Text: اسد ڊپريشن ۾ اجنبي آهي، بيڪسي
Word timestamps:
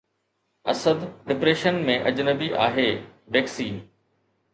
اسد 0.71 1.03
ڊپريشن 1.31 1.77
۾ 1.89 1.97
اجنبي 2.11 2.47
آهي، 2.69 2.87
بيڪسي 3.37 3.69